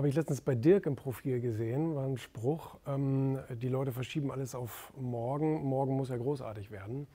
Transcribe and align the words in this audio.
Habe 0.00 0.08
ich 0.08 0.14
letztens 0.14 0.40
bei 0.40 0.54
Dirk 0.54 0.86
im 0.86 0.96
Profil 0.96 1.42
gesehen, 1.42 1.94
war 1.94 2.06
ein 2.06 2.16
Spruch, 2.16 2.78
ähm, 2.86 3.38
die 3.50 3.68
Leute 3.68 3.92
verschieben 3.92 4.32
alles 4.32 4.54
auf 4.54 4.94
morgen. 4.98 5.62
Morgen 5.62 5.94
muss 5.94 6.08
ja 6.08 6.16
großartig 6.16 6.70
werden 6.70 7.06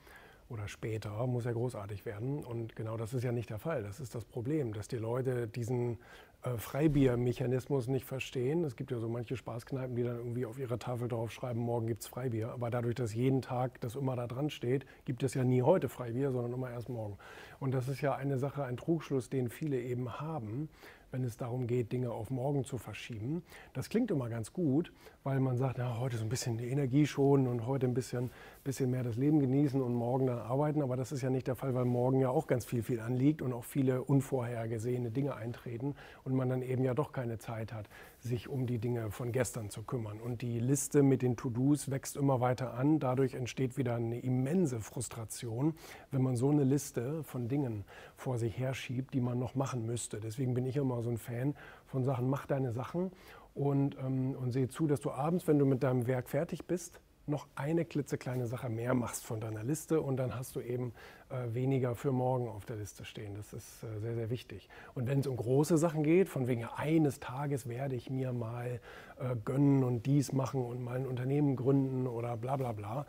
oder 0.48 0.68
später 0.68 1.26
muss 1.26 1.46
ja 1.46 1.52
großartig 1.52 2.06
werden. 2.06 2.44
Und 2.44 2.76
genau 2.76 2.96
das 2.96 3.12
ist 3.12 3.24
ja 3.24 3.32
nicht 3.32 3.50
der 3.50 3.58
Fall. 3.58 3.82
Das 3.82 3.98
ist 3.98 4.14
das 4.14 4.24
Problem, 4.24 4.72
dass 4.72 4.86
die 4.86 4.98
Leute 4.98 5.48
diesen 5.48 5.98
äh, 6.42 6.56
Freibiermechanismus 6.58 7.88
nicht 7.88 8.04
verstehen. 8.04 8.62
Es 8.62 8.76
gibt 8.76 8.92
ja 8.92 9.00
so 9.00 9.08
manche 9.08 9.36
Spaßkneipen, 9.36 9.96
die 9.96 10.04
dann 10.04 10.18
irgendwie 10.18 10.46
auf 10.46 10.56
ihrer 10.60 10.78
Tafel 10.78 11.08
draufschreiben, 11.08 11.60
morgen 11.60 11.88
gibt 11.88 12.02
es 12.02 12.06
Freibier. 12.06 12.52
Aber 12.52 12.70
dadurch, 12.70 12.94
dass 12.94 13.12
jeden 13.14 13.42
Tag 13.42 13.80
das 13.80 13.96
immer 13.96 14.14
da 14.14 14.28
dran 14.28 14.48
steht, 14.48 14.86
gibt 15.04 15.24
es 15.24 15.34
ja 15.34 15.42
nie 15.42 15.62
heute 15.62 15.88
Freibier, 15.88 16.30
sondern 16.30 16.52
immer 16.52 16.70
erst 16.70 16.88
morgen. 16.88 17.18
Und 17.58 17.74
das 17.74 17.88
ist 17.88 18.00
ja 18.00 18.14
eine 18.14 18.38
Sache, 18.38 18.62
ein 18.62 18.76
Trugschluss, 18.76 19.28
den 19.28 19.48
viele 19.48 19.80
eben 19.80 20.20
haben, 20.20 20.68
wenn 21.10 21.24
es 21.24 21.36
darum 21.36 21.66
geht, 21.66 21.92
Dinge 21.92 22.10
auf 22.10 22.30
morgen 22.30 22.64
zu 22.64 22.78
verschieben. 22.78 23.42
Das 23.72 23.88
klingt 23.88 24.10
immer 24.10 24.28
ganz 24.28 24.52
gut, 24.52 24.92
weil 25.24 25.40
man 25.40 25.56
sagt, 25.56 25.78
ja, 25.78 25.98
heute 25.98 26.16
so 26.16 26.24
ein 26.24 26.28
bisschen 26.28 26.58
Energie 26.58 27.06
schonen 27.06 27.46
und 27.46 27.66
heute 27.66 27.86
ein 27.86 27.94
bisschen, 27.94 28.30
bisschen 28.64 28.90
mehr 28.90 29.02
das 29.02 29.16
Leben 29.16 29.40
genießen 29.40 29.80
und 29.80 29.94
morgen 29.94 30.26
dann 30.26 30.38
arbeiten. 30.38 30.82
Aber 30.82 30.96
das 30.96 31.12
ist 31.12 31.22
ja 31.22 31.30
nicht 31.30 31.46
der 31.46 31.56
Fall, 31.56 31.74
weil 31.74 31.84
morgen 31.84 32.20
ja 32.20 32.30
auch 32.30 32.46
ganz 32.46 32.64
viel, 32.64 32.82
viel 32.82 33.00
anliegt 33.00 33.42
und 33.42 33.52
auch 33.52 33.64
viele 33.64 34.02
unvorhergesehene 34.02 35.10
Dinge 35.10 35.34
eintreten 35.34 35.94
und 36.24 36.34
man 36.34 36.48
dann 36.48 36.62
eben 36.62 36.84
ja 36.84 36.94
doch 36.94 37.12
keine 37.12 37.38
Zeit 37.38 37.72
hat, 37.72 37.88
sich 38.20 38.48
um 38.48 38.66
die 38.66 38.78
Dinge 38.78 39.10
von 39.10 39.32
gestern 39.32 39.70
zu 39.70 39.82
kümmern. 39.82 40.20
Und 40.20 40.42
die 40.42 40.58
Liste 40.60 41.02
mit 41.02 41.22
den 41.22 41.36
To-Dos 41.36 41.90
wächst 41.90 42.16
immer 42.16 42.40
weiter 42.40 42.74
an. 42.74 42.98
Dadurch 42.98 43.34
entsteht 43.34 43.76
wieder 43.76 43.96
eine 43.96 44.18
immense 44.18 44.80
Frustration, 44.80 45.74
wenn 46.10 46.22
man 46.22 46.36
so 46.36 46.50
eine 46.50 46.64
Liste 46.64 47.22
von 47.24 47.48
Dingen 47.48 47.84
vor 48.16 48.38
sich 48.38 48.58
herschiebt, 48.58 49.14
die 49.14 49.20
man 49.20 49.38
noch 49.38 49.54
machen 49.54 49.86
müsste. 49.86 50.20
Deswegen 50.20 50.54
bin 50.54 50.66
ich 50.66 50.76
immer 50.96 51.02
so 51.02 51.10
ein 51.10 51.18
Fan 51.18 51.54
von 51.86 52.04
Sachen, 52.04 52.28
mach 52.28 52.46
deine 52.46 52.72
Sachen 52.72 53.12
und, 53.54 53.96
ähm, 53.98 54.34
und 54.34 54.52
sehe 54.52 54.68
zu, 54.68 54.86
dass 54.86 55.00
du 55.00 55.10
abends, 55.10 55.46
wenn 55.46 55.58
du 55.58 55.66
mit 55.66 55.82
deinem 55.82 56.06
Werk 56.06 56.28
fertig 56.28 56.66
bist, 56.66 57.00
noch 57.28 57.48
eine 57.56 57.84
klitzekleine 57.84 58.46
Sache 58.46 58.68
mehr 58.68 58.94
machst 58.94 59.26
von 59.26 59.40
deiner 59.40 59.64
Liste 59.64 60.00
und 60.00 60.16
dann 60.16 60.36
hast 60.36 60.54
du 60.54 60.60
eben 60.60 60.92
äh, 61.28 61.52
weniger 61.54 61.96
für 61.96 62.12
morgen 62.12 62.48
auf 62.48 62.64
der 62.66 62.76
Liste 62.76 63.04
stehen. 63.04 63.34
Das 63.34 63.52
ist 63.52 63.82
äh, 63.82 63.98
sehr, 63.98 64.14
sehr 64.14 64.30
wichtig. 64.30 64.68
Und 64.94 65.08
wenn 65.08 65.18
es 65.18 65.26
um 65.26 65.36
große 65.36 65.76
Sachen 65.76 66.04
geht, 66.04 66.28
von 66.28 66.46
wegen 66.46 66.64
eines 66.64 67.18
Tages 67.18 67.68
werde 67.68 67.96
ich 67.96 68.10
mir 68.10 68.32
mal 68.32 68.80
äh, 69.18 69.34
gönnen 69.44 69.82
und 69.82 70.06
dies 70.06 70.32
machen 70.32 70.64
und 70.64 70.80
mal 70.80 70.96
ein 70.96 71.06
Unternehmen 71.06 71.56
gründen 71.56 72.06
oder 72.06 72.36
bla 72.36 72.56
bla 72.56 72.70
bla, 72.70 73.06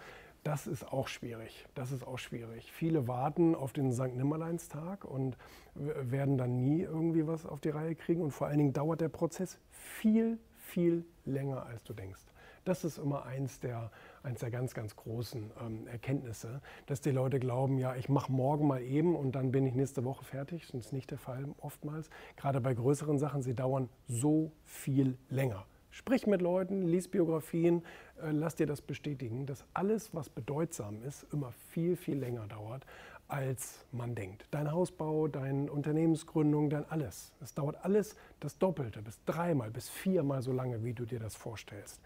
das 0.48 0.66
ist 0.66 0.94
auch 0.94 1.10
schwierig. 1.10 1.66
Das 1.76 1.92
ist 1.92 2.08
auch 2.08 2.18
schwierig. 2.18 2.72
Viele 2.72 3.06
warten 3.06 3.54
auf 3.54 3.74
den 3.74 3.92
St. 3.92 4.16
Nimmerleinstag 4.16 5.04
und 5.04 5.36
werden 5.76 6.38
dann 6.38 6.62
nie 6.62 6.84
irgendwie 6.84 7.28
was 7.28 7.46
auf 7.46 7.60
die 7.60 7.70
Reihe 7.70 7.96
kriegen. 7.96 8.22
Und 8.22 8.32
vor 8.32 8.48
allen 8.48 8.58
Dingen 8.58 8.72
dauert 8.72 9.02
der 9.02 9.10
Prozess 9.10 9.60
viel, 9.72 10.40
viel 10.56 11.04
länger, 11.26 11.66
als 11.66 11.84
du 11.84 11.92
denkst. 11.92 12.22
Das 12.64 12.86
ist 12.86 12.98
immer 12.98 13.26
eins 13.26 13.60
der, 13.60 13.92
eins 14.24 14.40
der 14.40 14.50
ganz, 14.50 14.74
ganz 14.74 14.96
großen 14.96 15.52
ähm, 15.66 15.86
Erkenntnisse, 15.88 16.62
dass 16.86 17.02
die 17.02 17.12
Leute 17.12 17.40
glauben, 17.40 17.78
ja, 17.78 17.96
ich 17.96 18.08
mache 18.08 18.32
morgen 18.32 18.68
mal 18.68 18.82
eben 18.82 19.18
und 19.18 19.34
dann 19.34 19.52
bin 19.52 19.66
ich 19.66 19.76
nächste 19.76 20.06
Woche 20.06 20.24
fertig. 20.24 20.66
Das 20.68 20.76
ist 20.76 20.94
nicht 20.94 21.12
der 21.12 21.18
Fall 21.18 21.46
oftmals. 21.58 22.10
Gerade 22.38 22.62
bei 22.62 22.74
größeren 22.74 23.20
Sachen, 23.20 23.42
sie 23.42 23.54
dauern 23.54 23.90
so 24.08 24.54
viel 24.64 25.18
länger. 25.30 25.66
Sprich 25.98 26.28
mit 26.28 26.44
Leuten, 26.44 26.84
lies 26.84 27.08
Biografien, 27.08 27.82
äh, 28.22 28.30
lass 28.30 28.54
dir 28.54 28.68
das 28.68 28.82
bestätigen, 28.82 29.48
dass 29.48 29.66
alles, 29.74 30.14
was 30.14 30.30
bedeutsam 30.30 31.02
ist, 31.02 31.26
immer 31.34 31.52
viel, 31.72 31.96
viel 31.96 32.20
länger 32.20 32.46
dauert, 32.46 32.86
als 33.28 33.84
man 33.92 34.14
denkt. 34.14 34.46
Dein 34.52 34.72
Hausbau, 34.72 35.28
deine 35.28 35.72
Unternehmensgründung, 35.72 36.70
dein 36.70 36.88
alles. 36.92 37.34
Es 37.42 37.56
dauert 37.56 37.84
alles 37.84 38.16
das 38.40 38.60
Doppelte, 38.60 39.02
bis 39.02 39.20
dreimal, 39.26 39.72
bis 39.72 39.90
viermal 39.90 40.44
so 40.44 40.52
lange, 40.52 40.84
wie 40.84 40.94
du 40.94 41.04
dir 41.04 41.18
das 41.20 41.36
vorstellst. 41.36 42.00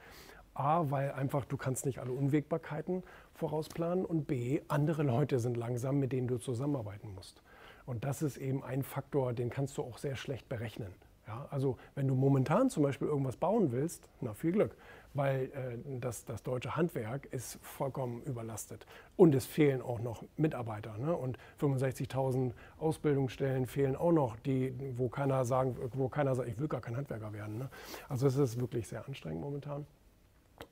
A, 0.53 0.89
weil 0.89 1.11
einfach 1.11 1.43
du 1.43 1.57
kannst 1.57 1.85
nicht 1.85 1.99
alle 1.99 2.13
Unwägbarkeiten 2.13 3.03
vorausplanen 3.33 4.05
und 4.05 4.25
B, 4.25 4.61
andere 4.69 5.03
Leute 5.03 5.37
sind 5.39 5.57
langsam, 5.57 5.99
mit 5.99 6.13
denen 6.13 6.29
du 6.29 6.37
zusammenarbeiten 6.37 7.13
musst. 7.13 7.43
Und 7.85 8.05
das 8.05 8.21
ist 8.21 8.37
eben 8.37 8.63
ein 8.63 8.83
Faktor, 8.83 9.33
den 9.33 9.49
kannst 9.49 9.77
du 9.77 9.83
auch 9.83 9.97
sehr 9.97 10.15
schlecht 10.15 10.47
berechnen. 10.47 10.93
Ja, 11.31 11.47
also 11.49 11.77
wenn 11.95 12.09
du 12.09 12.15
momentan 12.15 12.69
zum 12.69 12.83
Beispiel 12.83 13.07
irgendwas 13.07 13.37
bauen 13.37 13.71
willst, 13.71 14.09
na 14.19 14.33
viel 14.33 14.51
Glück, 14.51 14.75
weil 15.13 15.45
äh, 15.45 15.99
das, 16.01 16.25
das 16.25 16.43
deutsche 16.43 16.75
Handwerk 16.75 17.25
ist 17.27 17.57
vollkommen 17.61 18.21
überlastet. 18.23 18.85
Und 19.15 19.33
es 19.33 19.45
fehlen 19.45 19.81
auch 19.81 20.01
noch 20.01 20.25
Mitarbeiter. 20.35 20.97
Ne? 20.97 21.15
Und 21.15 21.37
65.000 21.61 22.51
Ausbildungsstellen 22.79 23.65
fehlen 23.65 23.95
auch 23.95 24.11
noch, 24.11 24.35
die, 24.39 24.73
wo, 24.97 25.07
keiner 25.07 25.45
sagen, 25.45 25.77
wo 25.93 26.09
keiner 26.09 26.35
sagt, 26.35 26.49
ich 26.49 26.59
will 26.59 26.67
gar 26.67 26.81
kein 26.81 26.97
Handwerker 26.97 27.31
werden. 27.31 27.59
Ne? 27.59 27.69
Also 28.09 28.27
es 28.27 28.35
ist 28.35 28.59
wirklich 28.59 28.89
sehr 28.89 29.07
anstrengend 29.07 29.39
momentan. 29.41 29.85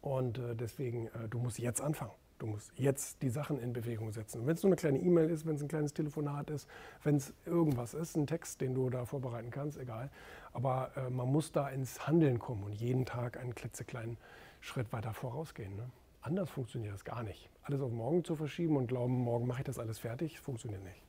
Und 0.01 0.39
äh, 0.39 0.55
deswegen, 0.55 1.07
äh, 1.07 1.29
du 1.29 1.39
musst 1.39 1.57
jetzt 1.57 1.79
anfangen. 1.79 2.11
Du 2.39 2.47
musst 2.47 2.71
jetzt 2.75 3.21
die 3.21 3.29
Sachen 3.29 3.59
in 3.59 3.73
Bewegung 3.73 4.11
setzen. 4.11 4.47
Wenn 4.47 4.55
es 4.55 4.63
nur 4.63 4.69
eine 4.69 4.77
kleine 4.77 4.97
E-Mail 4.99 5.29
ist, 5.29 5.45
wenn 5.45 5.55
es 5.55 5.61
ein 5.61 5.67
kleines 5.67 5.93
Telefonat 5.93 6.49
ist, 6.49 6.69
wenn 7.03 7.17
es 7.17 7.33
irgendwas 7.45 7.93
ist, 7.93 8.15
ein 8.15 8.27
Text, 8.27 8.61
den 8.61 8.73
du 8.73 8.89
da 8.89 9.05
vorbereiten 9.05 9.51
kannst, 9.51 9.77
egal. 9.77 10.09
Aber 10.53 10.91
äh, 10.95 11.09
man 11.09 11.29
muss 11.29 11.51
da 11.51 11.69
ins 11.69 12.07
Handeln 12.07 12.39
kommen 12.39 12.63
und 12.63 12.73
jeden 12.73 13.05
Tag 13.05 13.37
einen 13.37 13.53
klitzekleinen 13.53 14.17
Schritt 14.61 14.91
weiter 14.93 15.13
vorausgehen. 15.13 15.75
Ne? 15.75 15.89
Anders 16.21 16.49
funktioniert 16.49 16.93
das 16.93 17.03
gar 17.03 17.23
nicht. 17.23 17.49
Alles 17.63 17.81
auf 17.81 17.91
morgen 17.91 18.23
zu 18.23 18.35
verschieben 18.35 18.77
und 18.77 18.87
glauben, 18.87 19.13
morgen 19.13 19.45
mache 19.45 19.59
ich 19.59 19.65
das 19.65 19.77
alles 19.77 19.99
fertig, 19.99 20.39
funktioniert 20.39 20.83
nicht. 20.83 21.08